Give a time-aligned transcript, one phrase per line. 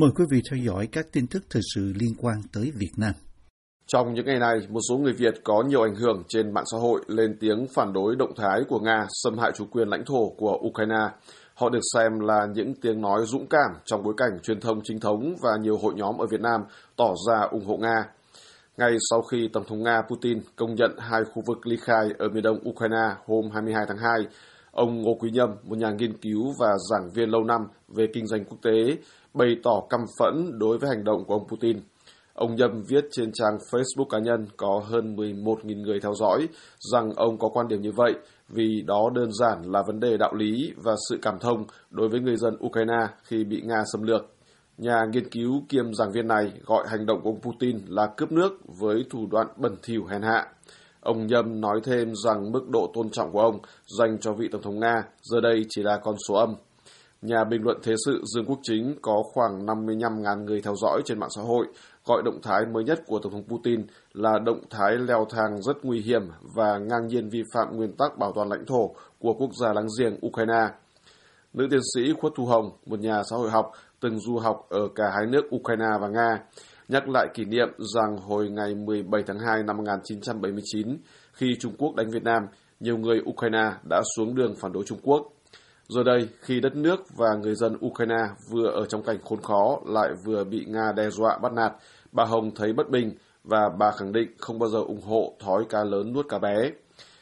[0.00, 3.12] Mời quý vị theo dõi các tin tức thời sự liên quan tới Việt Nam.
[3.86, 6.78] Trong những ngày này, một số người Việt có nhiều ảnh hưởng trên mạng xã
[6.78, 10.28] hội lên tiếng phản đối động thái của Nga xâm hại chủ quyền lãnh thổ
[10.36, 11.08] của Ukraine.
[11.54, 15.00] Họ được xem là những tiếng nói dũng cảm trong bối cảnh truyền thông chính
[15.00, 16.60] thống và nhiều hội nhóm ở Việt Nam
[16.96, 18.04] tỏ ra ủng hộ Nga.
[18.76, 22.28] Ngay sau khi Tổng thống Nga Putin công nhận hai khu vực ly khai ở
[22.28, 24.26] miền đông Ukraine hôm 22 tháng 2,
[24.76, 28.26] ông Ngô Quý Nhâm, một nhà nghiên cứu và giảng viên lâu năm về kinh
[28.26, 28.96] doanh quốc tế,
[29.36, 31.80] bày tỏ căm phẫn đối với hành động của ông Putin.
[32.34, 36.48] Ông Nhâm viết trên trang Facebook cá nhân có hơn 11.000 người theo dõi
[36.92, 38.14] rằng ông có quan điểm như vậy
[38.48, 42.20] vì đó đơn giản là vấn đề đạo lý và sự cảm thông đối với
[42.20, 44.26] người dân Ukraine khi bị Nga xâm lược.
[44.78, 48.32] Nhà nghiên cứu kiêm giảng viên này gọi hành động của ông Putin là cướp
[48.32, 50.46] nước với thủ đoạn bẩn thỉu hèn hạ.
[51.00, 53.58] Ông Nhâm nói thêm rằng mức độ tôn trọng của ông
[53.98, 56.54] dành cho vị Tổng thống Nga giờ đây chỉ là con số âm.
[57.22, 61.18] Nhà bình luận thế sự Dương Quốc Chính có khoảng 55.000 người theo dõi trên
[61.18, 61.66] mạng xã hội,
[62.04, 65.76] gọi động thái mới nhất của Tổng thống Putin là động thái leo thang rất
[65.82, 66.22] nguy hiểm
[66.56, 69.86] và ngang nhiên vi phạm nguyên tắc bảo toàn lãnh thổ của quốc gia láng
[69.98, 70.68] giềng Ukraine.
[71.54, 74.88] Nữ tiến sĩ Khuất Thu Hồng, một nhà xã hội học, từng du học ở
[74.94, 76.40] cả hai nước Ukraine và Nga,
[76.88, 80.96] nhắc lại kỷ niệm rằng hồi ngày 17 tháng 2 năm 1979,
[81.32, 82.42] khi Trung Quốc đánh Việt Nam,
[82.80, 85.35] nhiều người Ukraine đã xuống đường phản đối Trung Quốc.
[85.88, 89.80] Rồi đây, khi đất nước và người dân Ukraine vừa ở trong cảnh khốn khó
[89.86, 91.72] lại vừa bị Nga đe dọa bắt nạt,
[92.12, 93.12] bà Hồng thấy bất bình
[93.44, 96.70] và bà khẳng định không bao giờ ủng hộ thói cá lớn nuốt cá bé.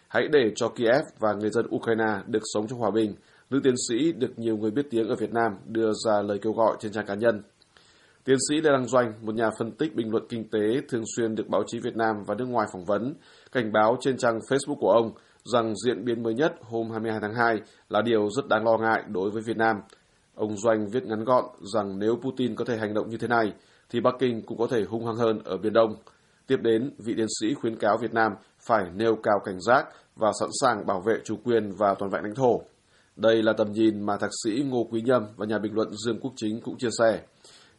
[0.09, 3.15] Hãy để cho Kiev và người dân Ukraine được sống trong hòa bình,
[3.51, 6.53] nữ tiến sĩ được nhiều người biết tiếng ở Việt Nam đưa ra lời kêu
[6.53, 7.43] gọi trên trang cá nhân.
[8.25, 11.35] Tiến sĩ Lê Đăng Doanh, một nhà phân tích bình luận kinh tế thường xuyên
[11.35, 13.15] được báo chí Việt Nam và nước ngoài phỏng vấn,
[13.53, 15.13] cảnh báo trên trang Facebook của ông
[15.53, 19.03] rằng diễn biến mới nhất hôm 22 tháng 2 là điều rất đáng lo ngại
[19.09, 19.77] đối với Việt Nam.
[20.35, 23.53] Ông Doanh viết ngắn gọn rằng nếu Putin có thể hành động như thế này,
[23.91, 25.97] thì Bắc Kinh cũng có thể hung hăng hơn ở Biển Đông.
[26.47, 28.33] Tiếp đến, vị tiến sĩ khuyến cáo Việt Nam
[28.67, 32.23] phải nêu cao cảnh giác và sẵn sàng bảo vệ chủ quyền và toàn vẹn
[32.23, 32.61] lãnh thổ.
[33.17, 36.21] Đây là tầm nhìn mà thạc sĩ Ngô Quý Nhâm và nhà bình luận Dương
[36.21, 37.21] Quốc Chính cũng chia sẻ.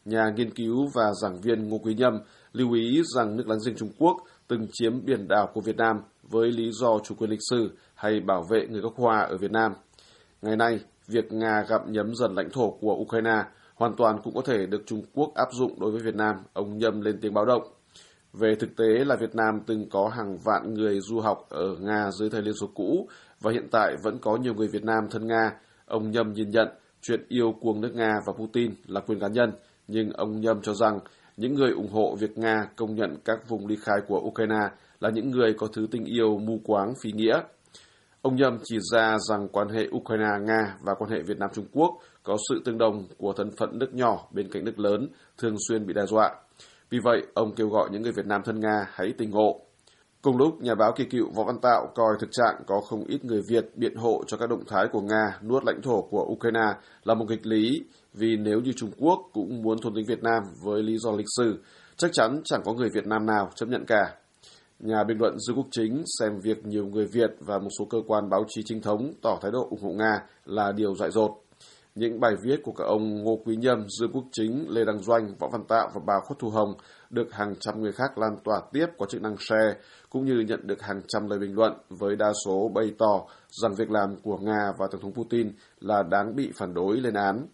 [0.04, 2.18] Nhà nghiên cứu và giảng viên Ngô Quý Nhâm
[2.52, 4.16] lưu ý rằng nước láng giềng Trung Quốc
[4.48, 8.20] từng chiếm biển đảo của Việt Nam với lý do chủ quyền lịch sử hay
[8.20, 9.72] bảo vệ người gốc Hoa ở Việt Nam.
[10.42, 13.42] Ngày nay, việc Nga gặm nhấm dần lãnh thổ của Ukraine
[13.74, 16.78] hoàn toàn cũng có thể được Trung Quốc áp dụng đối với Việt Nam, ông
[16.78, 17.62] Nhâm lên tiếng báo động.
[18.32, 22.10] Về thực tế là Việt Nam từng có hàng vạn người du học ở Nga
[22.10, 23.08] dưới thời Liên Xô cũ
[23.40, 25.52] và hiện tại vẫn có nhiều người Việt Nam thân Nga.
[25.86, 26.68] Ông Nhâm nhìn nhận
[27.02, 29.52] chuyện yêu cuồng nước Nga và Putin là quyền cá nhân,
[29.88, 30.98] nhưng ông Nhâm cho rằng
[31.36, 34.68] những người ủng hộ việc Nga công nhận các vùng ly khai của Ukraine
[35.00, 37.40] là những người có thứ tình yêu mù quáng phi nghĩa.
[38.22, 42.36] Ông Nhâm chỉ ra rằng quan hệ Ukraine-Nga và quan hệ Việt Nam-Trung Quốc có
[42.48, 45.08] sự tương đồng của thân phận nước nhỏ bên cạnh nước lớn,
[45.38, 46.34] thường xuyên bị đe dọa.
[46.90, 49.60] Vì vậy, ông kêu gọi những người Việt Nam thân Nga hãy tình ngộ.
[50.22, 53.24] Cùng lúc, nhà báo kỳ cựu Võ Văn Tạo coi thực trạng có không ít
[53.24, 56.74] người Việt biện hộ cho các động thái của Nga nuốt lãnh thổ của Ukraine
[57.04, 57.84] là một nghịch lý,
[58.14, 61.26] vì nếu như Trung Quốc cũng muốn thôn tính Việt Nam với lý do lịch
[61.36, 61.58] sử,
[61.96, 64.14] chắc chắn chẳng có người Việt Nam nào chấp nhận cả.
[64.80, 67.98] Nhà bình luận Dư Quốc Chính xem việc nhiều người Việt và một số cơ
[68.06, 71.45] quan báo chí chính thống tỏ thái độ ủng hộ Nga là điều dại dột.
[71.96, 75.34] Những bài viết của các ông Ngô Quý Nhâm, Dương Quốc Chính, Lê Đăng Doanh,
[75.38, 76.74] Võ Văn Tạo và bà Khuất Thu Hồng
[77.10, 79.74] được hàng trăm người khác lan tỏa tiếp có chức năng share,
[80.10, 83.26] cũng như nhận được hàng trăm lời bình luận với đa số bày tỏ
[83.62, 87.14] rằng việc làm của Nga và Tổng thống Putin là đáng bị phản đối lên
[87.14, 87.46] án.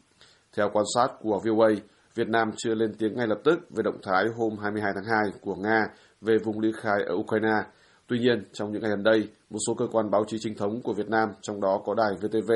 [0.57, 1.69] Theo quan sát của VOA,
[2.15, 5.41] Việt Nam chưa lên tiếng ngay lập tức về động thái hôm 22 tháng 2
[5.41, 5.87] của Nga
[6.21, 7.63] về vùng ly khai ở Ukraine.
[8.07, 10.83] Tuy nhiên, trong những ngày gần đây, một số cơ quan báo chí chính thống
[10.83, 12.53] của Việt Nam, trong đó có đài VTV,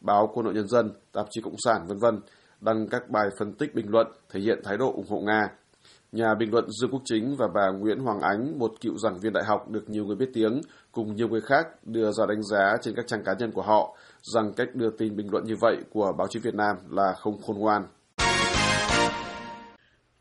[0.00, 2.04] báo Quân đội Nhân dân, tạp chí Cộng sản, v.v.
[2.60, 5.48] đăng các bài phân tích bình luận thể hiện thái độ ủng hộ Nga.
[6.12, 9.32] Nhà bình luận Dương Quốc Chính và bà Nguyễn Hoàng Ánh, một cựu giảng viên
[9.32, 10.60] đại học được nhiều người biết tiếng,
[10.92, 13.96] cùng nhiều người khác đưa ra đánh giá trên các trang cá nhân của họ
[14.22, 17.42] rằng cách đưa tin bình luận như vậy của báo chí Việt Nam là không
[17.42, 17.82] khôn ngoan.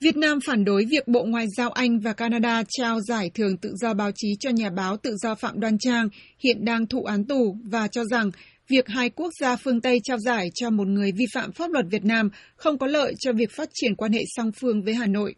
[0.01, 3.74] Việt Nam phản đối việc Bộ Ngoại giao Anh và Canada trao giải thưởng tự
[3.75, 6.10] do báo chí cho nhà báo tự do Phạm Đoan Trang,
[6.44, 8.31] hiện đang thụ án tù, và cho rằng
[8.68, 11.86] việc hai quốc gia phương Tây trao giải cho một người vi phạm pháp luật
[11.92, 15.06] Việt Nam không có lợi cho việc phát triển quan hệ song phương với Hà
[15.06, 15.36] Nội.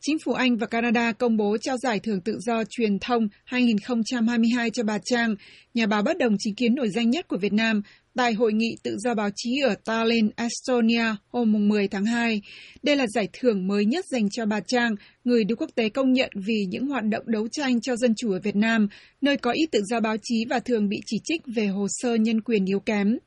[0.00, 4.70] Chính phủ Anh và Canada công bố trao giải thưởng tự do truyền thông 2022
[4.70, 5.34] cho bà Trang,
[5.74, 7.82] nhà báo bất đồng chính kiến nổi danh nhất của Việt Nam,
[8.16, 12.42] tại Hội nghị tự do báo chí ở Tallinn, Estonia hôm 10 tháng 2.
[12.82, 14.94] Đây là giải thưởng mới nhất dành cho bà Trang,
[15.24, 18.32] người được quốc tế công nhận vì những hoạt động đấu tranh cho dân chủ
[18.32, 18.88] ở Việt Nam,
[19.20, 22.14] nơi có ít tự do báo chí và thường bị chỉ trích về hồ sơ
[22.14, 23.18] nhân quyền yếu kém.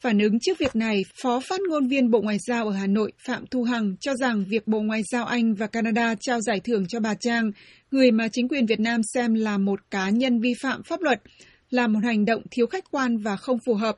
[0.00, 3.12] Phản ứng trước việc này, Phó phát ngôn viên Bộ Ngoại giao ở Hà Nội
[3.26, 6.86] Phạm Thu Hằng cho rằng việc Bộ Ngoại giao Anh và Canada trao giải thưởng
[6.88, 7.50] cho bà Trang,
[7.90, 11.22] người mà chính quyền Việt Nam xem là một cá nhân vi phạm pháp luật,
[11.70, 13.96] là một hành động thiếu khách quan và không phù hợp.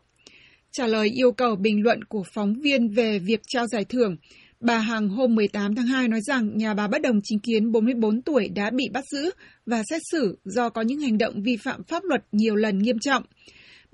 [0.72, 4.16] Trả lời yêu cầu bình luận của phóng viên về việc trao giải thưởng,
[4.60, 8.22] bà Hằng hôm 18 tháng 2 nói rằng nhà bà bất đồng chính kiến 44
[8.22, 9.30] tuổi đã bị bắt giữ
[9.66, 12.98] và xét xử do có những hành động vi phạm pháp luật nhiều lần nghiêm
[12.98, 13.22] trọng.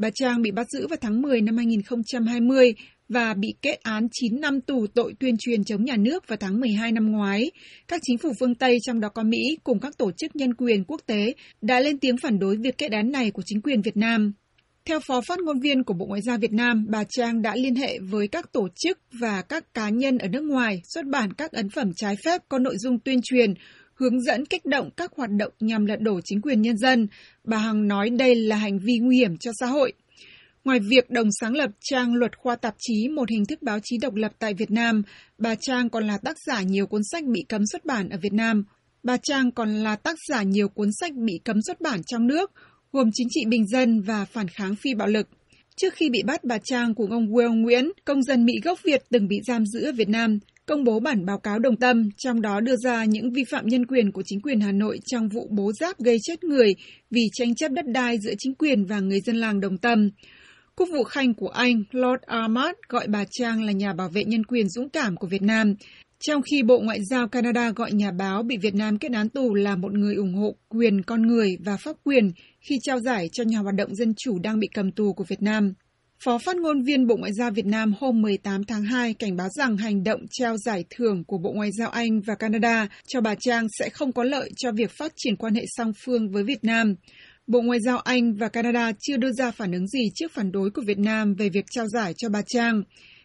[0.03, 2.75] Bà Trang bị bắt giữ vào tháng 10 năm 2020
[3.09, 6.61] và bị kết án 9 năm tù tội tuyên truyền chống nhà nước vào tháng
[6.61, 7.51] 12 năm ngoái.
[7.89, 10.85] Các chính phủ phương Tây, trong đó có Mỹ, cùng các tổ chức nhân quyền
[10.85, 13.97] quốc tế, đã lên tiếng phản đối việc kết án này của chính quyền Việt
[13.97, 14.33] Nam.
[14.85, 17.75] Theo Phó phát ngôn viên của Bộ Ngoại giao Việt Nam, bà Trang đã liên
[17.75, 21.53] hệ với các tổ chức và các cá nhân ở nước ngoài xuất bản các
[21.53, 23.55] ấn phẩm trái phép có nội dung tuyên truyền,
[24.03, 27.09] hướng dẫn kích động các hoạt động nhằm lật đổ chính quyền nhân dân.
[27.45, 29.93] Bà Hằng nói đây là hành vi nguy hiểm cho xã hội.
[30.65, 33.99] Ngoài việc đồng sáng lập trang luật khoa tạp chí, một hình thức báo chí
[33.99, 35.03] độc lập tại Việt Nam,
[35.39, 38.33] bà Trang còn là tác giả nhiều cuốn sách bị cấm xuất bản ở Việt
[38.33, 38.65] Nam.
[39.03, 42.51] Bà Trang còn là tác giả nhiều cuốn sách bị cấm xuất bản trong nước,
[42.93, 45.29] gồm Chính trị bình dân và Phản kháng phi bạo lực.
[45.77, 49.03] Trước khi bị bắt, bà Trang cùng ông Will Nguyễn, công dân Mỹ gốc Việt
[49.11, 52.41] từng bị giam giữ ở Việt Nam, công bố bản báo cáo đồng tâm, trong
[52.41, 55.49] đó đưa ra những vi phạm nhân quyền của chính quyền Hà Nội trong vụ
[55.51, 56.75] bố giáp gây chết người
[57.11, 60.11] vì tranh chấp đất đai giữa chính quyền và người dân làng đồng tâm.
[60.77, 64.45] Quốc vụ Khanh của Anh, Lord Armad, gọi bà Trang là nhà bảo vệ nhân
[64.45, 65.75] quyền dũng cảm của Việt Nam,
[66.21, 69.55] trong khi Bộ Ngoại giao Canada gọi nhà báo bị Việt Nam kết án tù
[69.55, 72.31] là một người ủng hộ quyền con người và pháp quyền
[72.61, 75.43] khi trao giải cho nhà hoạt động dân chủ đang bị cầm tù của Việt
[75.43, 75.75] Nam.
[76.25, 79.49] Phó phát ngôn viên Bộ Ngoại giao Việt Nam hôm 18 tháng 2 cảnh báo
[79.49, 83.35] rằng hành động trao giải thưởng của Bộ Ngoại giao Anh và Canada cho bà
[83.35, 86.65] Trang sẽ không có lợi cho việc phát triển quan hệ song phương với Việt
[86.65, 86.95] Nam.
[87.47, 90.71] Bộ Ngoại giao Anh và Canada chưa đưa ra phản ứng gì trước phản đối
[90.71, 92.83] của Việt Nam về việc trao giải cho bà Trang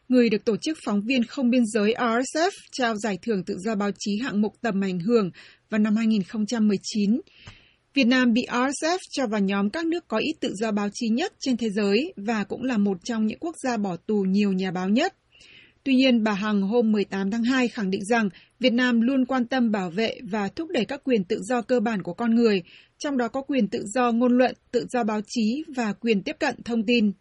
[0.09, 3.75] người được Tổ chức Phóng viên Không Biên giới RSF trao giải thưởng tự do
[3.75, 5.31] báo chí hạng mục tầm ảnh hưởng
[5.69, 7.21] vào năm 2019.
[7.97, 11.09] Việt Nam bị RSF cho vào nhóm các nước có ít tự do báo chí
[11.09, 14.53] nhất trên thế giới và cũng là một trong những quốc gia bỏ tù nhiều
[14.53, 15.13] nhà báo nhất.
[15.83, 18.29] Tuy nhiên, bà Hằng hôm 18 tháng 2 khẳng định rằng
[18.59, 21.79] Việt Nam luôn quan tâm bảo vệ và thúc đẩy các quyền tự do cơ
[21.79, 22.63] bản của con người,
[22.97, 26.35] trong đó có quyền tự do ngôn luận, tự do báo chí và quyền tiếp
[26.39, 27.11] cận thông tin.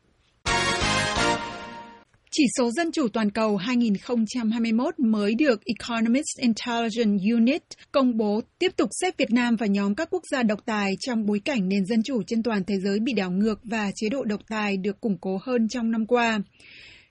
[2.39, 7.63] Chỉ số Dân chủ toàn cầu 2021 mới được Economist Intelligence Unit
[7.93, 11.27] công bố tiếp tục xếp Việt Nam vào nhóm các quốc gia độc tài trong
[11.27, 14.25] bối cảnh nền dân chủ trên toàn thế giới bị đảo ngược và chế độ
[14.25, 16.41] độc tài được củng cố hơn trong năm qua.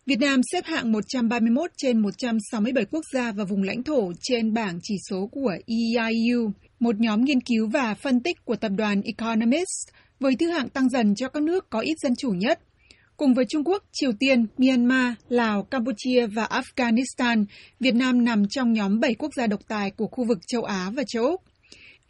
[0.06, 4.80] Việt Nam xếp hạng 131 trên 167 quốc gia và vùng lãnh thổ trên bảng
[4.83, 9.89] chỉ số của EIU, một nhóm nghiên cứu và phân tích của tập đoàn Economist,
[10.19, 12.60] với thứ hạng tăng dần cho các nước có ít dân chủ nhất–
[13.18, 17.46] Cùng với Trung Quốc, Triều Tiên, Myanmar, Lào, Campuchia và Afghanistan,
[17.80, 20.92] Việt Nam nằm trong nhóm 7 quốc gia độc tài của khu vực châu Á
[20.96, 21.42] và châu Úc.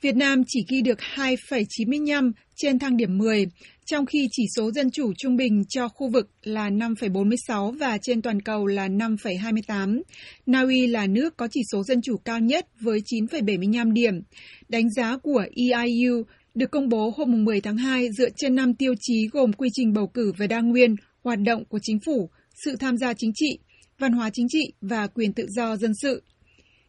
[0.02, 3.46] Việt Nam chỉ ghi được 2,95 trên thang điểm 10,
[3.86, 8.22] trong khi chỉ số dân chủ trung bình cho khu vực là 5,46 và trên
[8.22, 10.02] toàn cầu là 5,28.
[10.46, 14.22] Na Uy là nước có chỉ số dân chủ cao nhất với 9,75 điểm.
[14.70, 16.24] Đánh giá của EIU
[16.56, 19.94] được công bố hôm 10 tháng 2 dựa trên 5 tiêu chí gồm quy trình
[19.94, 22.30] bầu cử và đa nguyên, hoạt động của chính phủ,
[22.66, 23.60] sự tham gia chính trị,
[24.00, 26.24] văn hóa chính trị và quyền tự do dân sự.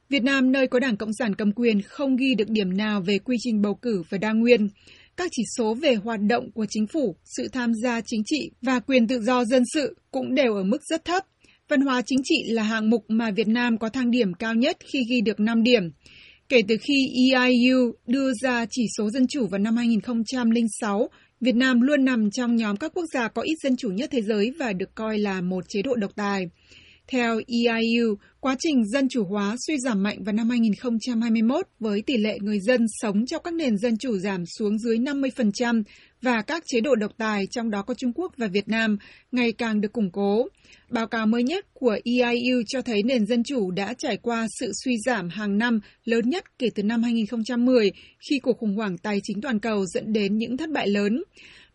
[0.09, 3.19] Việt Nam, nơi có Đảng Cộng sản cầm quyền, không ghi được điểm nào về
[3.19, 4.69] quy trình bầu cử và đa nguyên.
[5.17, 8.81] Các chỉ số về hoạt động của chính phủ, sự tham gia chính trị và
[8.81, 11.25] quyền tự do dân sự cũng đều ở mức rất thấp.
[11.69, 14.76] Văn hóa chính trị là hạng mục mà Việt Nam có thang điểm cao nhất
[14.93, 15.83] khi ghi được 5 điểm.
[16.49, 21.09] Kể từ khi EIU đưa ra chỉ số dân chủ vào năm 2006,
[21.41, 24.23] Việt Nam luôn nằm trong nhóm các quốc gia có ít dân chủ nhất thế
[24.23, 26.47] giới và được coi là một chế độ độc tài.
[27.09, 32.17] Theo EIU, quá trình dân chủ hóa suy giảm mạnh vào năm 2021 với tỷ
[32.17, 35.83] lệ người dân sống trong các nền dân chủ giảm xuống dưới 50%
[36.23, 38.99] và các chế độ độc tài, trong đó có Trung Quốc và Việt Nam,
[39.33, 40.49] ngày càng được củng cố.
[40.91, 44.73] Báo cáo mới nhất của EIU cho thấy nền dân chủ đã trải qua sự
[44.85, 47.93] suy giảm hàng năm lớn nhất kể từ năm 2010
[48.31, 51.23] khi cuộc khủng hoảng tài chính toàn cầu dẫn đến những thất bại lớn.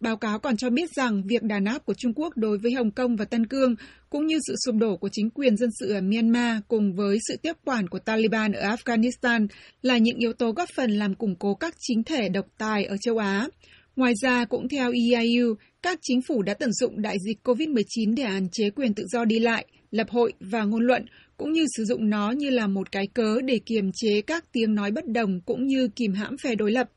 [0.01, 2.91] Báo cáo còn cho biết rằng việc đàn áp của Trung Quốc đối với Hồng
[2.91, 3.75] Kông và Tân Cương,
[4.09, 7.35] cũng như sự sụp đổ của chính quyền dân sự ở Myanmar cùng với sự
[7.41, 9.47] tiếp quản của Taliban ở Afghanistan
[9.81, 12.97] là những yếu tố góp phần làm củng cố các chính thể độc tài ở
[13.01, 13.47] châu Á.
[13.95, 18.23] Ngoài ra, cũng theo EIU, các chính phủ đã tận dụng đại dịch COVID-19 để
[18.23, 21.05] hạn chế quyền tự do đi lại, lập hội và ngôn luận,
[21.37, 24.75] cũng như sử dụng nó như là một cái cớ để kiềm chế các tiếng
[24.75, 26.89] nói bất đồng cũng như kìm hãm phe đối lập.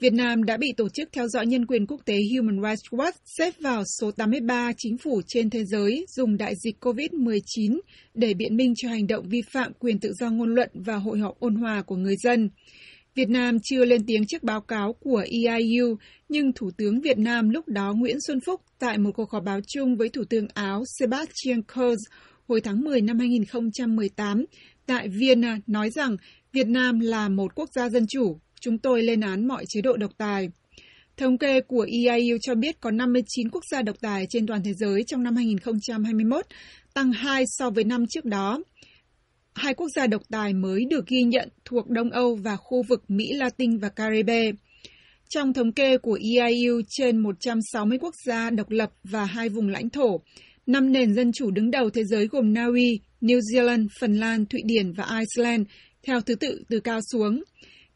[0.00, 3.12] Việt Nam đã bị Tổ chức Theo dõi Nhân quyền Quốc tế Human Rights Watch
[3.38, 7.80] xếp vào số 83 chính phủ trên thế giới dùng đại dịch COVID-19
[8.14, 11.18] để biện minh cho hành động vi phạm quyền tự do ngôn luận và hội
[11.18, 12.50] họp ôn hòa của người dân.
[13.14, 15.96] Việt Nam chưa lên tiếng trước báo cáo của EIU,
[16.28, 19.60] nhưng Thủ tướng Việt Nam lúc đó Nguyễn Xuân Phúc tại một cuộc họp báo
[19.66, 21.98] chung với Thủ tướng Áo Sebastian Kurz
[22.48, 24.44] hồi tháng 10 năm 2018
[24.86, 26.16] tại Vienna nói rằng
[26.52, 29.96] Việt Nam là một quốc gia dân chủ, chúng tôi lên án mọi chế độ
[29.96, 30.48] độc tài.
[31.16, 34.72] Thống kê của EIU cho biết có 59 quốc gia độc tài trên toàn thế
[34.74, 36.46] giới trong năm 2021,
[36.94, 38.60] tăng 2 so với năm trước đó.
[39.54, 43.04] Hai quốc gia độc tài mới được ghi nhận thuộc Đông Âu và khu vực
[43.08, 44.50] Mỹ Latin và Caribe.
[45.28, 49.90] Trong thống kê của EIU trên 160 quốc gia độc lập và hai vùng lãnh
[49.90, 50.20] thổ,
[50.66, 54.46] năm nền dân chủ đứng đầu thế giới gồm Na Uy, New Zealand, Phần Lan,
[54.46, 55.66] Thụy Điển và Iceland,
[56.06, 57.42] theo thứ tự từ cao xuống.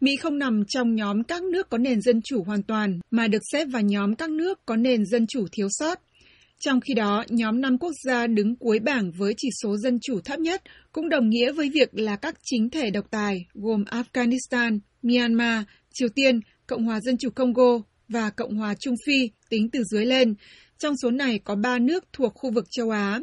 [0.01, 3.43] Mỹ không nằm trong nhóm các nước có nền dân chủ hoàn toàn, mà được
[3.53, 6.01] xếp vào nhóm các nước có nền dân chủ thiếu sót.
[6.61, 10.21] Trong khi đó, nhóm năm quốc gia đứng cuối bảng với chỉ số dân chủ
[10.21, 10.63] thấp nhất
[10.93, 16.09] cũng đồng nghĩa với việc là các chính thể độc tài gồm Afghanistan, Myanmar, Triều
[16.09, 17.79] Tiên, Cộng hòa Dân chủ Congo
[18.09, 20.35] và Cộng hòa Trung Phi tính từ dưới lên.
[20.79, 23.21] Trong số này có ba nước thuộc khu vực châu Á.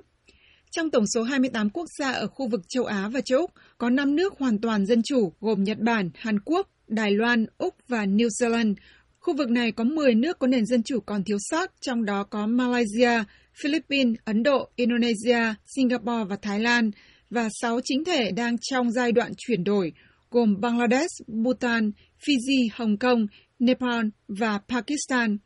[0.76, 3.90] Trong tổng số 28 quốc gia ở khu vực châu Á và châu Úc, có
[3.90, 8.06] 5 nước hoàn toàn dân chủ gồm Nhật Bản, Hàn Quốc, Đài Loan, Úc và
[8.06, 8.76] New Zealand.
[9.20, 12.24] Khu vực này có 10 nước có nền dân chủ còn thiếu sót, trong đó
[12.24, 13.24] có Malaysia,
[13.64, 16.92] Philippines, Ấn Độ, Indonesia, Singapore và Thái Lan,
[17.30, 19.94] và 6 chính thể đang trong giai đoạn chuyển đổi,
[20.32, 21.92] gồm Bangladesh, Bhutan,
[22.26, 23.28] Fiji, Hồng Kông,
[23.60, 25.38] Nepal và Pakistan.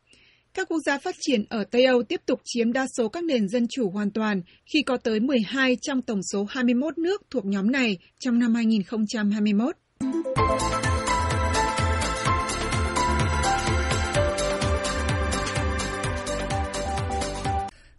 [0.54, 3.48] Các quốc gia phát triển ở Tây Âu tiếp tục chiếm đa số các nền
[3.48, 4.42] dân chủ hoàn toàn
[4.72, 9.76] khi có tới 12 trong tổng số 21 nước thuộc nhóm này trong năm 2021.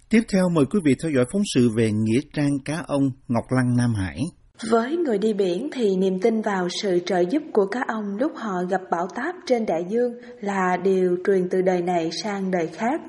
[0.09, 3.45] Tiếp theo mời quý vị theo dõi phóng sự về nghĩa trang cá ông Ngọc
[3.49, 4.21] Lăng Nam Hải.
[4.69, 8.31] Với người đi biển thì niềm tin vào sự trợ giúp của cá ông lúc
[8.35, 12.67] họ gặp bão táp trên đại dương là điều truyền từ đời này sang đời
[12.67, 13.01] khác.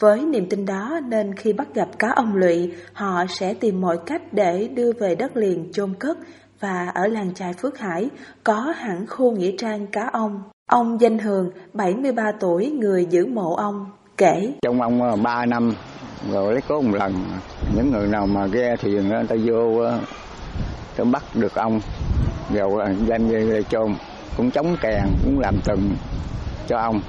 [0.00, 3.98] Với niềm tin đó nên khi bắt gặp cá ông lụy, họ sẽ tìm mọi
[4.06, 6.18] cách để đưa về đất liền chôn cất
[6.60, 8.10] và ở làng trài Phước Hải
[8.44, 10.42] có hẳn khu nghĩa trang cá ông.
[10.70, 14.52] Ông Danh Hường, 73 tuổi, người giữ mộ ông, kể.
[14.62, 15.74] Trong ông ờ, 3 năm
[16.32, 17.14] rồi lấy có một lần,
[17.76, 20.00] những người nào mà ghe thuyền người ta vô ờ,
[20.96, 21.80] tôi bắt được ông
[22.54, 23.94] rồi à, đem về chôn.
[24.36, 25.90] Cũng chống kèn, cũng làm từng
[26.68, 27.00] cho ông.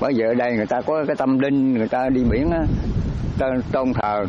[0.00, 2.60] Bởi giờ ở đây người ta có cái tâm linh, người ta đi biển á
[3.72, 4.26] tôn thờ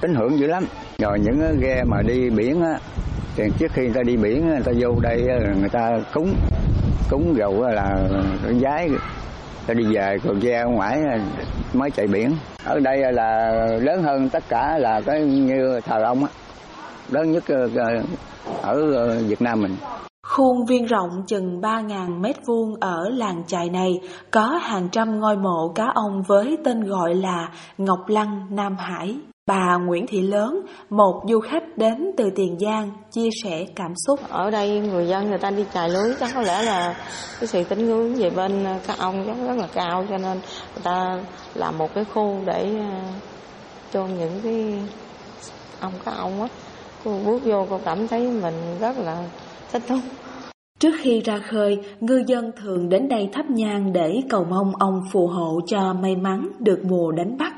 [0.00, 0.64] tín hưởng dữ lắm.
[0.98, 2.78] Rồi những ghe mà đi biển á,
[3.36, 5.22] thì trước khi người ta đi biển người ta vô đây
[5.60, 6.34] người ta cúng
[7.10, 7.98] cúng rồi là
[8.62, 8.90] giái
[9.66, 11.00] ta đi về, còn ghe ngoài
[11.72, 12.36] mới chạy biển.
[12.64, 16.30] Ở đây là lớn hơn tất cả là cái như thờ ông á
[17.10, 18.02] lớn nhất ờ, ờ,
[18.62, 19.76] ở ờ, Việt Nam mình.
[20.26, 24.00] Khuôn viên rộng chừng 3.000 mét vuông ở làng chài này
[24.30, 27.48] có hàng trăm ngôi mộ cá ông với tên gọi là
[27.78, 29.16] Ngọc Lăng Nam Hải.
[29.46, 34.20] Bà Nguyễn Thị Lớn, một du khách đến từ Tiền Giang, chia sẻ cảm xúc.
[34.28, 36.94] Ở đây người dân người ta đi chài lưới chắc có lẽ là
[37.40, 40.40] cái sự tín ngưỡng về bên cá ông chắc rất là cao cho nên
[40.74, 41.20] người ta
[41.54, 42.70] làm một cái khu để
[43.92, 44.82] cho những cái
[45.80, 46.48] ông cá ông á
[47.04, 49.28] cô bước vô cô cảm thấy mình rất là
[49.72, 49.96] thích thú
[50.80, 55.02] Trước khi ra khơi, ngư dân thường đến đây thắp nhang để cầu mong ông
[55.12, 57.54] phù hộ cho may mắn được mùa đánh bắt.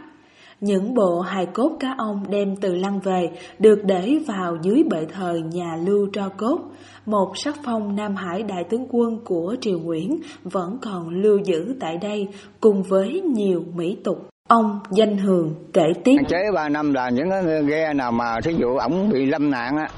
[0.60, 5.06] Những bộ hài cốt cá ông đem từ lăng về được để vào dưới bệ
[5.12, 6.58] thờ nhà lưu tro cốt.
[7.06, 11.74] Một sắc phong Nam Hải đại tướng quân của Triều Nguyễn vẫn còn lưu giữ
[11.80, 12.28] tại đây
[12.60, 14.31] cùng với nhiều mỹ tục.
[14.48, 16.16] Ông Danh Hường kể tiếp.
[16.28, 19.76] Chế 3 năm là những cái ghe nào mà thí dụ ổng bị lâm nạn
[19.76, 19.88] á,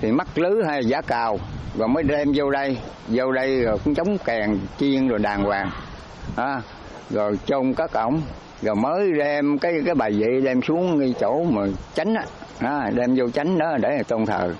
[0.00, 1.38] thì mắc lưới hay giả cào
[1.78, 2.78] rồi mới đem vô đây.
[3.08, 5.70] Vô đây rồi cũng chống kèn chiên rồi đàng hoàng
[6.36, 6.62] à,
[7.10, 8.20] rồi chôn các ổng
[8.62, 11.62] rồi mới đem cái cái bài vị đem xuống ngay chỗ mà
[11.94, 12.24] tránh á
[12.58, 14.54] à, đem vô tránh đó để tôn thờ.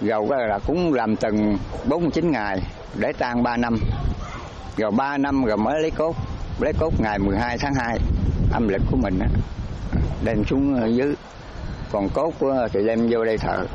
[0.00, 1.56] Rồi cái là cũng làm từng
[1.88, 2.58] 49 ngày
[2.94, 3.78] để tan 3 năm.
[4.76, 6.16] Rồi 3 năm rồi mới lấy cốt
[6.62, 7.98] lấy cốt ngày 12 tháng 2
[8.52, 9.28] âm lịch của mình á
[10.24, 11.14] đem xuống dưới
[11.92, 12.34] còn cốt
[12.72, 13.66] thì đem vô đây thờ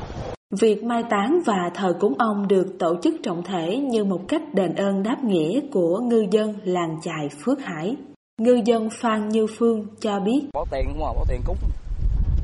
[0.62, 4.42] Việc mai táng và thờ cúng ông được tổ chức trọng thể như một cách
[4.54, 7.96] đền ơn đáp nghĩa của ngư dân làng chài Phước Hải.
[8.42, 10.42] Ngư dân Phan Như Phương cho biết.
[10.54, 11.58] Bỏ tiền không à, bỏ tiền cúng.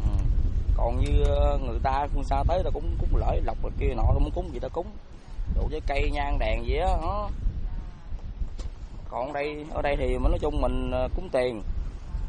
[0.03, 0.09] Ừ.
[0.77, 4.03] Còn như ờ, người ta phương xa tới ta cũng cúng lỡi lọc kia nọ
[4.03, 4.87] không cúng gì ta cúng.
[5.55, 6.91] Đồ với cây nhang đèn gì á.
[9.13, 11.61] Còn đây ở đây thì mình nói chung mình ờ, cúng tiền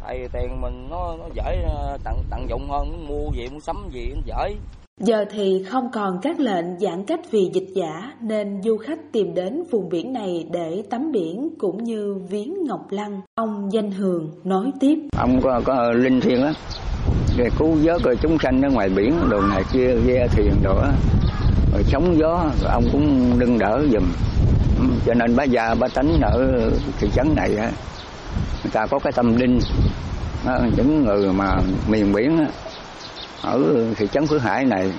[0.04, 3.76] tại tiền mình nó nó dễ ờ, tận tận dụng hơn mua gì muốn sắm
[3.92, 4.54] gì nó dễ
[5.00, 9.34] Giờ thì không còn các lệnh giãn cách vì dịch giả nên du khách tìm
[9.34, 13.20] đến vùng biển này để tắm biển cũng như viếng Ngọc Lăng.
[13.34, 14.98] Ông Danh Hường nói tiếp.
[15.16, 16.54] Ông có, có linh thiêng lắm.
[17.38, 20.76] Để cứu vớt rồi chúng sanh ở ngoài biển, đồ này kia, ghe thuyền đồ
[20.76, 20.92] á.
[21.74, 24.04] Rồi sóng gió, rồi ông cũng đừng đỡ giùm.
[25.06, 26.60] Cho nên bá già, bá tánh ở
[26.98, 27.70] thị trấn này á,
[28.62, 29.58] người ta có cái tâm linh.
[30.76, 31.56] Những người mà
[31.88, 32.46] miền biển
[33.42, 34.92] ở thị trấn Phước Hải này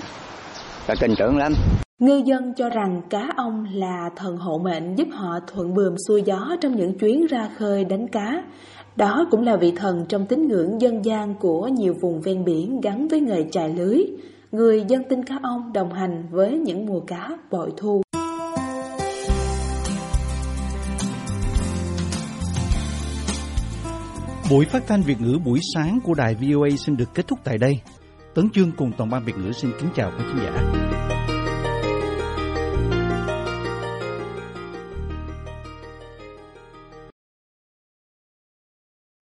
[0.88, 1.53] ta tin tưởng lắm.
[2.00, 6.22] Ngư dân cho rằng cá ông là thần hộ mệnh giúp họ thuận buồm xuôi
[6.25, 8.44] gió trong những chuyến ra khơi đánh cá.
[8.96, 12.82] Đó cũng là vị thần trong tín ngưỡng dân gian của nhiều vùng ven biển
[12.82, 14.01] gắn với nghề chài lưới.
[14.55, 18.01] Người dân tin cá ông đồng hành với những mùa cá bội thu.
[24.51, 27.57] Buổi phát thanh Việt ngữ buổi sáng của đài VOA xin được kết thúc tại
[27.57, 27.81] đây.
[28.35, 30.71] Tấn Chương cùng toàn ban Việt ngữ xin kính chào quý khán giả.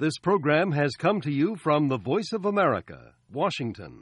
[0.01, 2.99] This program has come to you from the Voice of America,
[3.33, 3.91] Washington.